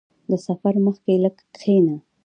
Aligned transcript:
•د 0.29 0.31
سفر 0.45 0.73
مخکې 0.85 1.13
لږ 1.23 1.35
کښېنه. 1.55 1.95